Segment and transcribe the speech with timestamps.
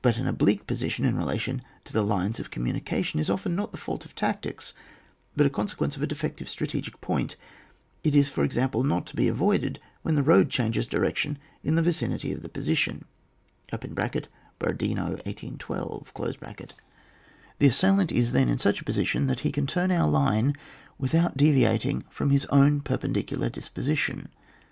[0.00, 3.72] But an oblique position in rela tion to the lines of communication is often not
[3.72, 4.72] the fault of tactics
[5.34, 7.34] but a consequence of a defective strategic point;
[8.04, 11.82] it is, for example, not to be avoided when the road changes direction in the
[11.82, 13.06] vicinity of the position
[13.68, 16.12] (Borodino, 1812);
[17.58, 20.54] the assail ant is then in such a position that he can turn our line
[21.02, 24.28] mthout deviating from his own perpendicular disposition.